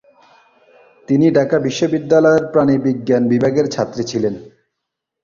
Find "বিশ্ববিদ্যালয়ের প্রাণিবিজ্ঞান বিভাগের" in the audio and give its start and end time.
1.59-3.65